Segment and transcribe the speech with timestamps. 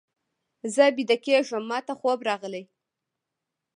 [0.75, 2.63] زه ویده کېږم، ماته خوب راغلی.